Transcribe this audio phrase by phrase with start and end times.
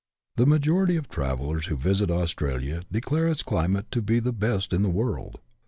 [0.35, 4.73] The majority of travellers who visit Australia declare its cli mate to be the best
[4.73, 5.39] in the world.